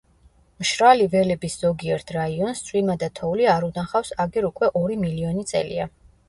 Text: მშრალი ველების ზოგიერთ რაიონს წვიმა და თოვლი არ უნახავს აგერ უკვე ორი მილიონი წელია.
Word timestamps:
მშრალი 0.61 1.03
ველების 1.15 1.57
ზოგიერთ 1.63 2.13
რაიონს 2.15 2.63
წვიმა 2.69 2.95
და 3.05 3.11
თოვლი 3.21 3.47
არ 3.57 3.67
უნახავს 3.69 4.11
აგერ 4.27 4.49
უკვე 4.49 4.71
ორი 4.83 4.99
მილიონი 5.05 5.47
წელია. 5.55 5.89